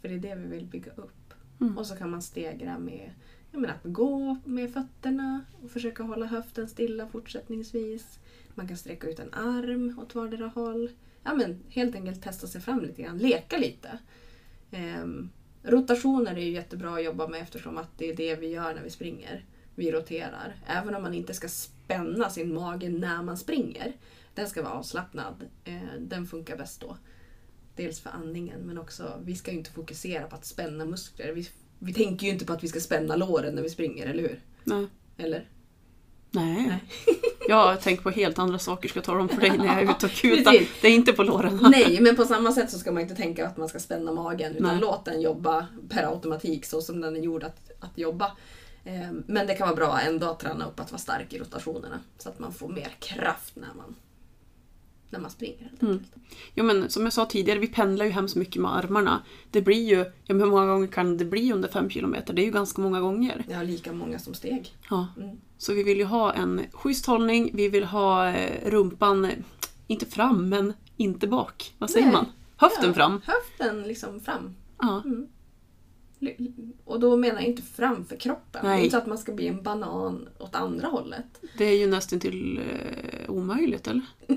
[0.01, 1.35] för det är det vi vill bygga upp.
[1.61, 1.79] Mm.
[1.79, 3.11] Och så kan man stegra med
[3.55, 8.19] jag menar, att gå med fötterna och försöka hålla höften stilla fortsättningsvis.
[8.55, 10.91] Man kan sträcka ut en arm åt vardera håll.
[11.25, 13.99] Ja, men helt enkelt testa sig fram lite grann, leka lite.
[14.75, 15.31] Ehm,
[15.63, 18.83] rotationer är ju jättebra att jobba med eftersom att det är det vi gör när
[18.83, 19.45] vi springer.
[19.75, 20.57] Vi roterar.
[20.67, 23.93] Även om man inte ska spänna sin mage när man springer.
[24.35, 25.49] Den ska vara avslappnad.
[25.65, 26.97] Eh, den funkar bäst då.
[27.77, 31.33] Dels för andningen men också, vi ska ju inte fokusera på att spänna muskler.
[31.33, 34.23] Vi, vi tänker ju inte på att vi ska spänna låren när vi springer, eller
[34.23, 34.41] hur?
[34.65, 34.87] Nej.
[35.17, 35.49] Eller?
[36.35, 36.67] Nej.
[36.67, 36.85] Nej.
[37.49, 39.91] Jag tänker på helt andra saker, ska jag tala om för dig när jag är
[39.91, 40.53] ute och kutar.
[40.83, 41.59] Det är inte på låren.
[41.71, 44.53] Nej, men på samma sätt så ska man inte tänka att man ska spänna magen.
[44.53, 44.81] Utan Nej.
[44.81, 48.33] låt den jobba per automatik så som den är gjord att, att jobba.
[48.85, 52.01] Eh, Men det kan vara bra ändå att träna upp att vara stark i rotationerna.
[52.19, 53.95] Så att man får mer kraft när man,
[55.15, 55.73] när man springer.
[55.83, 56.05] Mm.
[56.55, 59.23] Jo men som jag sa tidigare, vi pendlar ju hemskt mycket med armarna.
[59.51, 62.35] Det blir ju, ja men hur många gånger kan det bli under fem kilometer?
[62.35, 63.45] Det är ju ganska många gånger.
[63.55, 64.77] Har lika många som steg.
[64.91, 65.07] Ja.
[65.17, 65.37] Mm.
[65.59, 69.31] Så vi vill ju ha en schysst hållning, vi vill ha eh, rumpan, eh,
[69.87, 71.75] inte fram, men inte bak.
[71.79, 72.13] Vad säger Nej.
[72.13, 72.27] man?
[72.57, 73.21] Höften Ja, fram.
[73.25, 74.55] Höften liksom fram.
[74.79, 75.03] Ja.
[75.05, 75.27] Mm.
[76.85, 78.61] Och då menar jag inte fram för kroppen.
[78.65, 78.79] Nej.
[78.85, 81.41] Inte så att man ska bli en banan åt andra hållet.
[81.59, 84.03] Det är ju nästan till eh, omöjligt, eller?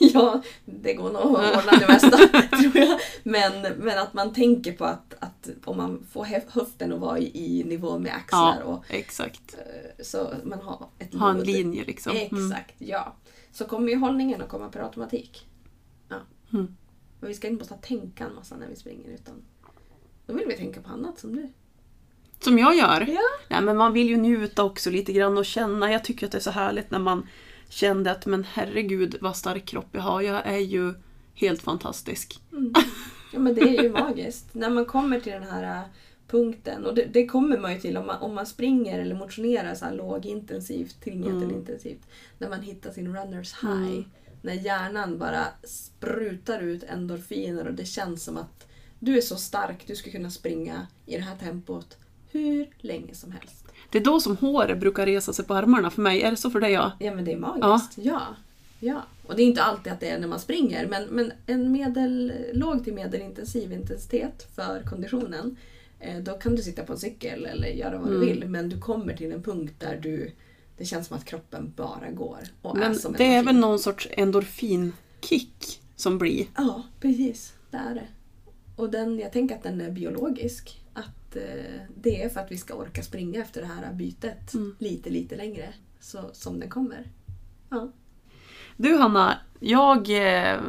[0.00, 2.16] Ja, det går nog att ordna det mesta
[2.60, 2.98] tror jag.
[3.22, 7.18] Men, men att man tänker på att, att om man får hö- höften att vara
[7.18, 9.54] i, i nivå med axlar Ja, och exakt.
[9.54, 12.12] eh, så man har ett Ha en linje liksom.
[12.16, 12.46] Mm.
[12.50, 13.16] Exakt, ja.
[13.52, 15.46] Så kommer ju hållningen att komma per automatik.
[16.08, 16.16] Ja.
[16.52, 16.76] Mm.
[17.20, 19.34] Men vi ska inte måste tänka en massa när vi springer utan
[20.30, 21.48] då vill vi tänka på annat som du.
[22.40, 23.04] Som jag gör.
[23.08, 23.20] Ja.
[23.48, 25.92] Nej, men man vill ju njuta också lite grann och känna.
[25.92, 27.26] Jag tycker att det är så härligt när man
[27.68, 30.20] kände att men herregud vad stark kropp jag har.
[30.22, 30.94] Jag är ju
[31.34, 32.40] helt fantastisk.
[32.52, 32.72] Mm.
[33.32, 34.54] Ja men det är ju magiskt.
[34.54, 35.82] När man kommer till den här äh,
[36.28, 39.74] punkten, och det, det kommer man ju till om man, om man springer eller motionerar
[39.74, 41.34] så här lågintensivt till Mm.
[41.38, 42.02] medelintensivt.
[42.38, 43.92] När man hittar sin runners high.
[43.92, 44.04] Mm.
[44.42, 48.66] När hjärnan bara sprutar ut endorfiner och det känns som att
[49.02, 51.96] Du är så stark, du ska kunna springa i det här tempot
[52.30, 53.64] hur länge som helst.
[53.90, 56.22] Det är då som håret brukar resa sig på armarna för mig.
[56.22, 56.72] Är det så för dig?
[56.72, 56.92] Ja.
[56.98, 57.98] Ja men det är magiskt.
[57.98, 58.20] Ja.
[58.80, 59.02] ja.
[59.26, 62.32] Och det är inte alltid att det är när man springer men, men en medel,
[62.52, 65.56] låg till medelintensiv intensitet för konditionen
[66.00, 68.20] eh, då kan du sitta på en cykel eller göra vad Mm.
[68.20, 70.32] du vill men du kommer till en punkt där du
[70.78, 73.56] det känns som att kroppen bara går och är Men som en det är väl
[73.56, 76.46] någon sorts endorfinkick som blir.
[76.56, 77.52] Ja, precis.
[77.70, 78.06] Det är det.
[78.80, 80.80] Och den, jag tänker att den är biologisk.
[80.94, 81.42] Att eh,
[82.02, 84.76] det är för att vi ska orka springa efter det här bytet Mm.
[84.78, 85.68] lite, lite längre.
[86.00, 87.06] Så, som den kommer.
[87.70, 87.92] Ja.
[88.76, 90.60] Du Hanna, jag eh,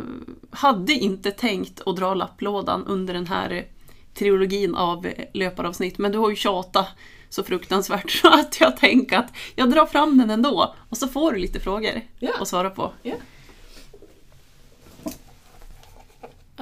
[0.51, 3.65] hade inte tänkt att dra lapplådan under den här
[4.13, 6.87] trilogin av eh, löparavsnitt, men du har ju tjatat
[7.29, 11.31] så fruktansvärt så att jag tänker att jag drar fram den ändå och så får
[11.31, 12.31] du lite frågor Ja.
[12.39, 12.91] att svara på.
[13.03, 13.15] Ja.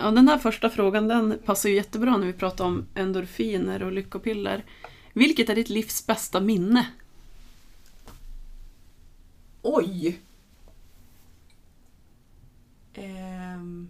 [0.02, 3.92] Ja, den här första frågan den passar ju jättebra när vi pratar om endorfiner och
[3.92, 4.66] lyckopiller.
[5.14, 6.88] Vilket är ditt livs bästa minne?
[9.62, 10.20] Oj!
[12.94, 13.90] Ehm.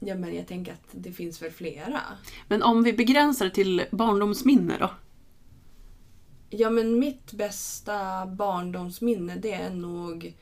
[0.00, 2.00] Ja men jag tänker att det finns väl flera.
[2.48, 4.90] Men om vi begränsar det till barndomsminne då?
[6.50, 10.36] Ja men mitt bästa barndomsminne det är nog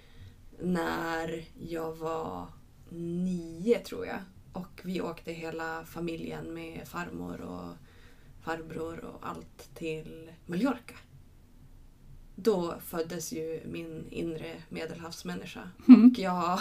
[0.63, 2.47] när jag var
[2.91, 4.19] nio tror jag.
[4.53, 7.77] Och vi åkte hela familjen med farmor och
[8.45, 10.95] farbror och allt till Mallorca.
[12.37, 15.61] Då föddes ju min inre medelhavsmänniska.
[15.89, 16.11] Mm.
[16.11, 16.61] Och jag,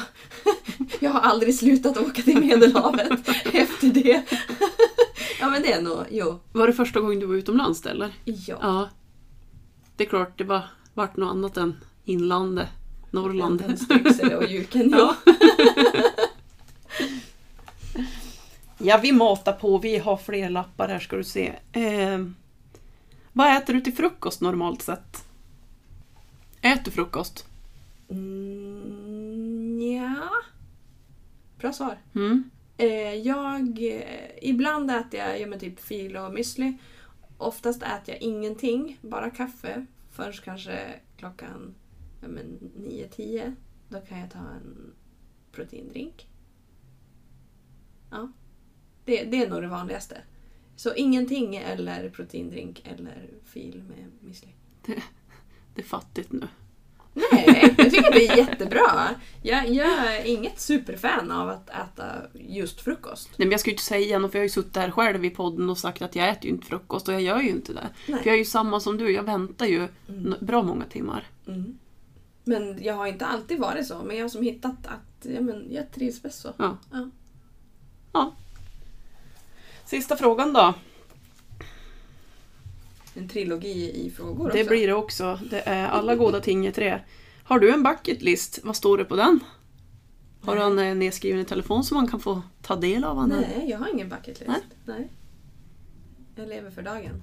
[0.99, 4.23] jag har aldrig slutat åka till Medelhavet efter det.
[5.39, 6.39] ja men det är nog, jo.
[6.51, 8.13] Var det första gången du var utomlands eller?
[8.25, 8.57] Ja.
[8.61, 8.89] Ja.
[9.95, 10.61] Det är klart, det var,
[10.93, 12.67] vart något annat än inlandet,
[13.11, 13.61] Norrland.
[13.61, 15.15] Än Stryksele och Ljuken, Ja.
[15.25, 15.33] ja.
[18.81, 19.77] Ja, vi matar på.
[19.77, 21.55] Vi har fler lappar här ska du se.
[21.71, 22.25] Eh,
[23.33, 25.25] vad äter du till frukost normalt sett?
[26.61, 27.47] Äter du frukost?
[28.09, 30.29] Mm, ja.
[31.57, 31.97] Bra svar.
[32.15, 32.49] Mm.
[32.77, 36.77] Eh, jag, eh, ibland äter jag ja, men typ fil och müsli.
[37.37, 39.85] Oftast äter jag ingenting, bara kaffe.
[40.11, 41.75] Förrän kanske klockan
[42.21, 43.55] ja, men 9-10.
[43.89, 44.93] Då kan jag ta en
[45.51, 46.27] proteindrink.
[48.11, 48.31] Ja.
[49.05, 50.17] Det, det är nog det vanligaste.
[50.75, 54.47] Så ingenting eller proteindrink eller fil med müsli.
[55.75, 56.47] Det är fattigt nu.
[57.31, 59.09] Nej, jag tycker det är jättebra.
[59.41, 63.29] Jag, jag är inget superfan av att äta just frukost.
[63.37, 65.25] Nej, men jag ska ju inte säga något för jag har ju suttit här själv
[65.25, 67.73] i podden och sagt att jag äter ju inte frukost och jag gör ju inte
[67.73, 67.89] det.
[68.07, 68.19] Nej.
[68.21, 71.27] För jag är ju samma som du, jag väntar ju n- bra många timmar.
[71.47, 71.77] Mm.
[72.43, 74.03] Men jag har inte alltid varit så.
[74.03, 76.49] Men jag har som hittat att ja, men jag trivs bäst så.
[76.57, 76.77] Ja.
[76.91, 77.09] Ja.
[78.13, 78.33] ja.
[79.89, 80.73] Sista frågan då.
[83.13, 84.69] En trilogi i frågor Det också.
[84.69, 85.39] blir det också.
[85.49, 86.99] Det är alla goda ting i tre.
[87.43, 88.59] Har du en bucket list?
[88.63, 89.39] Vad står det på den?
[90.41, 93.19] Har du en eh, nedskriven i telefon som man kan få ta del av?
[93.19, 93.35] Anna?
[93.35, 94.47] Nej, jag har ingen bucket list.
[94.47, 94.61] Nej.
[94.85, 95.09] Nej.
[96.35, 97.21] Jag lever för dagen.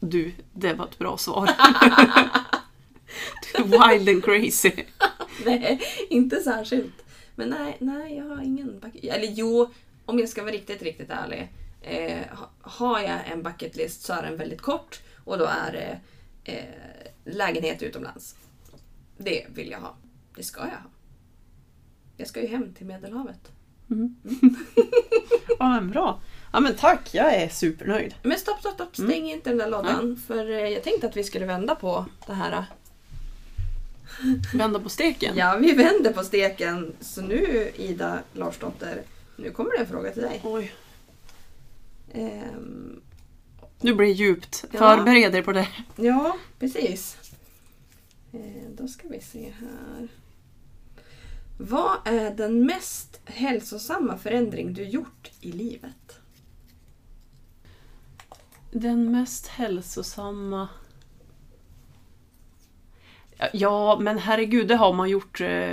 [0.00, 1.46] Du, det var ett bra svar.
[3.52, 4.72] du är wild and crazy.
[5.44, 7.04] nej, inte särskilt.
[7.34, 9.70] Men nej, nej, jag har ingen bucket Eller jo,
[10.10, 11.48] om jag ska vara riktigt, riktigt ärlig.
[11.82, 15.72] Eh, ha- har jag en bucket list så är den väldigt kort och då är
[15.72, 16.00] det
[16.52, 16.64] eh,
[17.32, 18.36] lägenhet utomlands.
[19.18, 19.94] Det vill jag ha.
[20.36, 20.90] Det ska jag ha.
[22.16, 23.52] Jag ska ju hem till Medelhavet.
[25.58, 26.20] Ja men bra.
[26.52, 28.14] Ja men tack, jag är supernöjd.
[28.22, 28.96] Men stopp, stopp, stopp.
[28.96, 30.20] Stäng inte den där lådan.
[30.26, 32.64] För eh, jag tänkte att vi skulle vända på det här.
[34.54, 35.36] Vända på steken.
[35.36, 36.92] Ja, vi vänder på steken.
[37.00, 39.02] Så nu, Ida Larsdotter,
[39.40, 40.40] nu kommer det en fråga till dig.
[40.44, 40.72] Oj,
[42.12, 43.00] Ehm,
[43.80, 44.64] nu blir det djupt.
[44.72, 44.78] Ja.
[44.78, 45.68] Förbered dig på det.
[45.96, 47.16] ja, precis.
[48.32, 50.08] Eh, då ska vi se här.
[51.58, 56.20] Vad är den mest hälsosamma förändring du gjort i livet?
[58.72, 60.68] Den mest hälsosamma...
[63.52, 65.40] Ja, men herregud, det har man gjort.
[65.40, 65.70] Eh,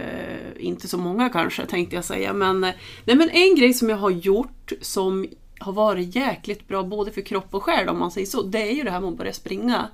[0.57, 2.33] inte så många kanske, tänkte jag säga.
[2.33, 2.73] Men, eh,
[3.05, 5.27] nej, men en grej som jag har gjort som
[5.59, 8.71] har varit jäkligt bra både för kropp och själ, om man säger så, det är
[8.71, 9.89] ju det här med att börja springa.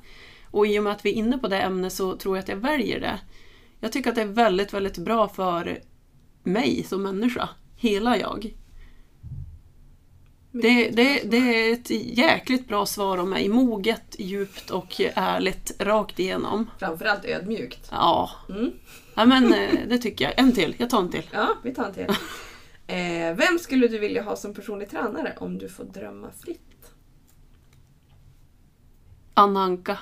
[0.51, 2.49] Och i och med att vi är inne på det ämnet så tror jag att
[2.49, 3.19] jag väljer det.
[3.79, 5.79] Jag tycker att det är väldigt, väldigt bra för
[6.43, 7.49] mig som människa.
[7.75, 8.53] Hela jag.
[10.55, 13.49] Det, det, det är ett jäkligt bra svar av mig.
[13.49, 16.69] Moget, djupt och ärligt rakt igenom.
[16.79, 17.87] Framförallt ödmjukt.
[17.91, 18.71] Ja, Mm.
[19.15, 20.33] ja men eh, det tycker jag.
[20.39, 21.29] En till, jag tar en till.
[21.31, 22.05] Ja, vi tar en till.
[22.87, 26.91] Eh, vem skulle du vilja ha som personlig tränare om du får drömma fritt?
[29.33, 29.97] Anna Anka.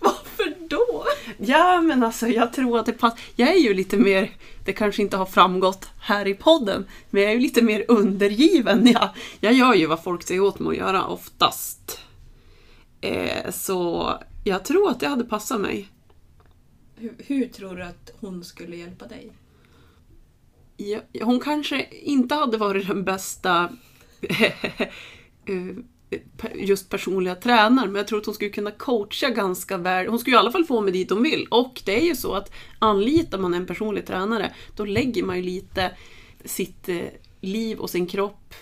[0.00, 1.04] Varför då?
[1.42, 3.20] Ja, men alltså jag tror att det passar.
[3.36, 4.30] Jag är ju lite mer,
[4.64, 8.86] det kanske inte har framgått här i podden, men jag är ju lite mer undergiven.
[8.92, 9.08] Jag,
[9.40, 12.00] jag gör ju vad folk säger åt mig att göra oftast.
[13.00, 14.12] Eh, så
[14.44, 15.88] jag tror att det hade passat mig.
[16.96, 19.32] Hur, hur tror du att hon skulle hjälpa dig?
[20.76, 23.72] Ja, hon kanske inte hade varit den bästa
[25.46, 25.76] eh,
[26.54, 30.06] just personliga tränaren, men jag tror att hon skulle kunna coacha ganska väl.
[30.06, 31.46] Hon skulle i alla fall få mig dit hon vill.
[31.50, 35.42] Och det är ju så att anlitar man en personlig tränare, då lägger man ju
[35.42, 35.90] lite
[36.44, 37.00] sitt eh,
[37.40, 38.54] liv och sin kropp,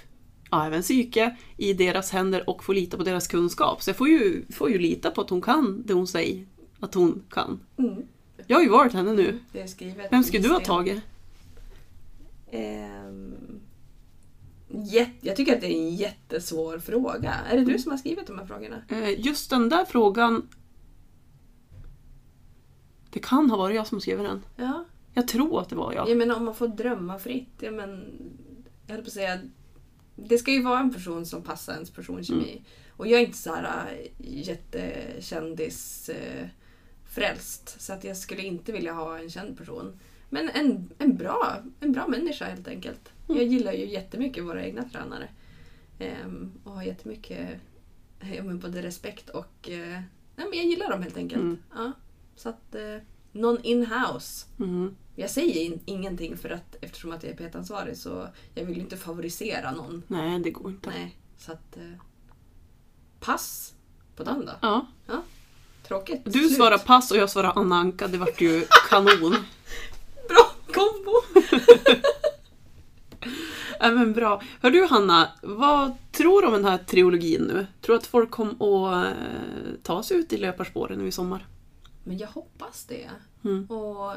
[0.51, 3.83] ja, även psyke, i deras händer och får lita på deras kunskap.
[3.83, 6.47] Så jag får ju, får ju lita på att hon kan det hon säger
[6.81, 7.61] att hon kan.
[7.79, 8.03] Mm.
[8.47, 9.39] Jag har ju varit henne nu.
[10.11, 11.03] Vem skulle du ha tagit?
[12.51, 13.35] Ehm,
[14.89, 17.35] jätte, jag tycker att det är en jättesvår fråga.
[17.51, 18.83] Är det du som har skrivit de här frågorna?
[18.89, 20.49] Eh, Just den där frågan...
[23.11, 24.45] Det kan ha varit jag som skrev den.
[24.57, 24.85] Ja.
[25.15, 26.09] Jag tror att det var jag.
[26.09, 27.55] Jag menar om man får drömma fritt.
[27.61, 28.13] Ja, men,
[28.87, 29.39] jag höll på att säga,
[30.17, 32.53] det ska ju vara en person som passar ens personkemi.
[32.53, 32.65] Mm.
[32.91, 36.49] Och jag är inte så här äh, jättekändis äh,
[37.11, 37.81] frälst.
[37.81, 39.99] Så att jag skulle inte vilja ha en känd person.
[40.31, 43.13] Men en, en, bra, en bra människa helt enkelt.
[43.29, 45.29] Jag gillar ju jättemycket våra egna tränare.
[45.99, 47.61] Ehm, och har jättemycket
[48.21, 49.69] ja, men både respekt och...
[49.71, 50.01] Eh,
[50.37, 51.43] nej, men jag gillar dem helt enkelt.
[51.43, 51.59] Mm.
[51.75, 51.93] Ja,
[52.37, 52.97] så att eh,
[53.33, 54.47] någon in-house.
[54.59, 54.97] Mm.
[55.15, 58.97] Jag säger in, ingenting för att eftersom att jag är petansvarig så jag vill inte
[58.97, 60.03] favorisera någon.
[60.07, 60.91] Nej, det går inte.
[60.91, 61.77] Nej, så att...
[61.77, 62.03] Eh,
[63.21, 63.75] pass
[64.17, 64.53] på den då.
[64.61, 64.87] Ja.
[65.83, 66.25] Tråkigt.
[66.25, 66.57] Du Slut.
[66.57, 68.09] svarar pass och jag svarar Anna Anka.
[68.09, 69.37] Det vart ju kanon.
[70.29, 71.13] Bra kombo!
[73.81, 74.43] Ja, men bra.
[74.61, 77.67] Hör du Hanna, vad tror du om den här trilogin nu?
[77.81, 79.13] Tror du att folk kommer att eh,
[79.83, 81.47] ta sig ut i löparspåren nu i sommar?
[82.05, 83.11] Men jag hoppas det.
[83.45, 83.67] Mm.
[83.67, 84.15] Och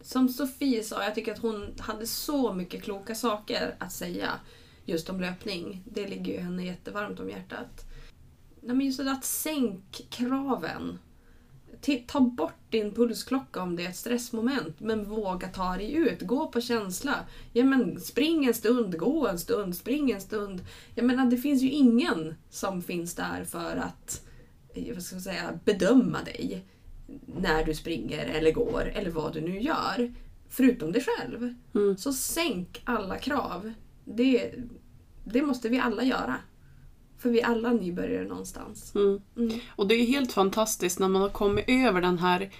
[0.00, 4.30] som Sofie sa, jag tycker att hon hade så mycket kloka saker att säga
[4.84, 5.82] just om löpning.
[5.84, 7.84] Det ligger ju henne jättevarmt om hjärtat.
[8.60, 10.98] Nej, men just det att sänk kraven.
[12.06, 16.22] Ta bort din pulsklocka om det är ett stressmoment, men våga ta dig ut.
[16.22, 17.14] Gå på känsla.
[17.52, 20.60] Ja, men spring en stund, gå en stund, spring en stund.
[20.94, 24.26] Jag menar, det finns ju ingen som finns där för att
[24.74, 26.64] eh, vad ska man säga, bedöma dig
[27.26, 30.14] när du springer eller går eller vad du nu gör.
[30.48, 31.54] Förutom dig själv.
[31.74, 31.96] Mm.
[31.96, 33.72] Så sänk alla krav.
[34.04, 34.54] Det,
[35.24, 36.36] det måste vi alla göra.
[37.22, 38.94] För vi är alla nybörjare någonstans.
[38.94, 39.20] Mm.
[39.36, 39.58] Mm.
[39.76, 42.50] Och det är helt fantastiskt när man har kommit över den här...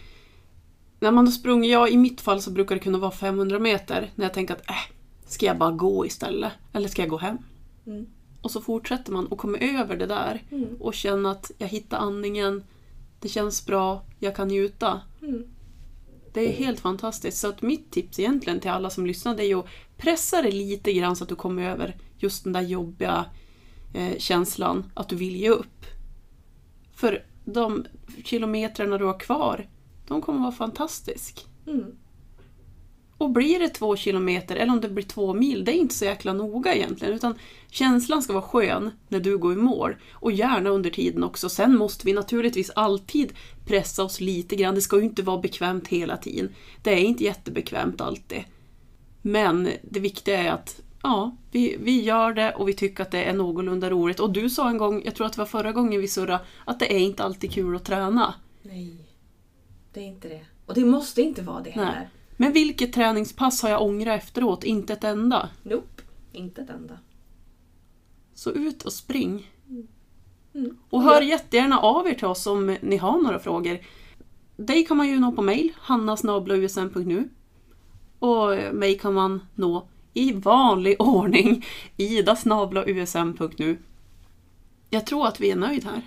[1.00, 4.10] När man har sprungit, ja i mitt fall så brukar det kunna vara 500 meter.
[4.14, 4.76] När jag tänker att äh,
[5.26, 6.52] ska jag bara gå istället?
[6.72, 7.38] Eller ska jag gå hem?
[7.86, 8.06] Mm.
[8.42, 10.76] Och så fortsätter man och kommer över det där Mm.
[10.80, 12.64] och känner att jag hittar andningen,
[13.20, 15.00] det känns bra, jag kan njuta.
[15.22, 15.44] Mm.
[16.32, 17.38] Det är helt fantastiskt.
[17.38, 20.92] Så att mitt tips egentligen till alla som lyssnar är ju att pressa det lite
[20.92, 23.24] grann så att du kommer över just den där jobbiga
[23.94, 25.86] eh, känslan att du vill ge upp.
[26.94, 27.86] För de
[28.24, 29.68] kilometrarna du har kvar,
[30.08, 31.46] de kommer vara fantastisk.
[31.66, 31.96] Mm.
[33.22, 36.04] Och blir det två kilometer eller om det blir två mil, det är inte så
[36.04, 37.14] jäkla noga egentligen.
[37.14, 37.34] Utan
[37.70, 39.96] känslan ska vara skön när du går i mål.
[40.12, 41.48] Och gärna under tiden också.
[41.48, 43.32] Sen måste vi naturligtvis alltid
[43.66, 44.74] pressa oss lite grann.
[44.74, 46.54] Det ska ju inte vara bekvämt hela tiden.
[46.82, 48.44] Det är inte jättebekvämt alltid.
[49.22, 53.24] Men det viktiga är att ja, vi, vi gör det och vi tycker att det
[53.24, 54.20] är någorlunda roligt.
[54.20, 56.78] Och du sa en gång, jag tror att det var förra gången vi surrade, att
[56.78, 58.34] det är inte alltid kul att träna.
[58.62, 58.96] Nej,
[59.92, 60.44] det är inte det.
[60.66, 61.92] Och det måste inte vara det heller.
[61.92, 62.08] Nej.
[62.36, 64.64] Men vilket träningspass har jag ångrat efteråt?
[64.64, 65.48] Inte ett enda.
[65.62, 66.98] Nope, inte ett enda.
[68.34, 69.50] Så ut och spring.
[70.54, 70.78] Mm.
[70.90, 73.78] Och hör jättegärna av er till oss om ni har några frågor.
[74.56, 77.28] Dig kan man ju nå på mail, hannasnablausm.nu.
[78.18, 81.64] Och mig kan man nå i vanlig ordning,
[81.96, 83.78] idasnablausm.nu.
[84.90, 86.02] Jag tror att vi är nöjd här.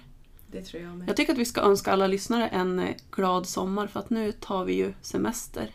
[0.52, 1.10] Det tror jag med.
[1.10, 4.32] Jag tycker att vi ska önska alla lyssnare en eh, glad sommar för att nu
[4.32, 5.70] tar vi ju semester.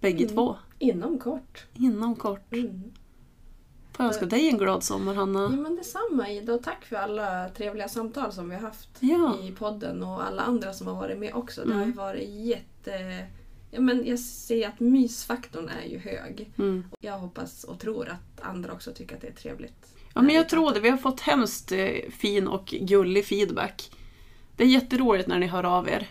[0.00, 0.34] Bägge Mm.
[0.36, 0.56] två.
[0.78, 1.64] Inom kort.
[1.74, 2.52] Inom kort.
[2.52, 2.82] Mm.
[3.92, 5.48] Får jag önska dig en glad sommar Ja, Hanna.
[5.48, 9.36] men detsamma Ida och tack för alla trevliga samtal som vi har haft Ja.
[9.42, 11.64] i podden och alla andra som har varit med också.
[11.64, 11.96] Det har ju Mm.
[11.96, 13.26] varit jätte
[13.70, 16.50] ja, men jag ser att mysfaktorn är ju hög.
[16.58, 16.84] Mm.
[17.00, 19.96] Jag hoppas och tror att andra också tycker att det är trevligt.
[20.14, 20.80] Ja, men jag tror det.
[20.80, 23.90] Vi har fått hemskt eh, fin och gullig feedback.
[24.56, 26.08] Det är jätteroligt när ni hör av er.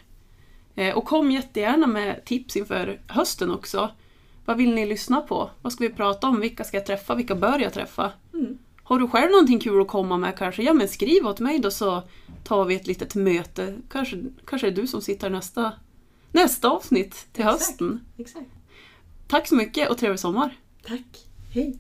[0.76, 3.92] Eh, och kom jättegärna med tips inför hösten också.
[4.46, 5.50] Vad vill ni lyssna på?
[5.62, 6.40] Vad ska vi prata om?
[6.40, 7.16] Vilka ska jag träffa?
[7.16, 8.12] Vilka bör jag träffa?
[8.34, 8.58] Mm.
[8.84, 10.64] Har du själv någonting kul att komma med kanske?
[10.64, 12.04] Ja men skriv åt mig då så
[12.44, 13.78] tar vi ett litet möte.
[13.90, 15.72] Kanske, kanske är det du som sitter nästa
[16.36, 18.06] nästa avsnitt till exakt, hösten.
[18.18, 18.46] Exakt.
[19.28, 20.58] Tack så mycket och trevlig sommar.
[20.88, 21.28] Tack.
[21.54, 21.80] Hej.